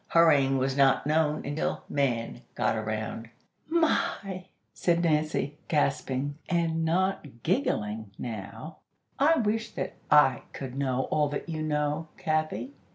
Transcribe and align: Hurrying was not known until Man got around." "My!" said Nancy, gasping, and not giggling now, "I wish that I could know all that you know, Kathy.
Hurrying 0.07 0.57
was 0.57 0.75
not 0.75 1.05
known 1.05 1.45
until 1.45 1.83
Man 1.87 2.41
got 2.55 2.75
around." 2.75 3.29
"My!" 3.69 4.47
said 4.73 5.03
Nancy, 5.03 5.59
gasping, 5.67 6.39
and 6.49 6.83
not 6.83 7.43
giggling 7.43 8.09
now, 8.17 8.77
"I 9.19 9.35
wish 9.37 9.69
that 9.75 9.93
I 10.09 10.41
could 10.53 10.75
know 10.75 11.03
all 11.11 11.29
that 11.29 11.47
you 11.47 11.61
know, 11.61 12.07
Kathy. 12.17 12.73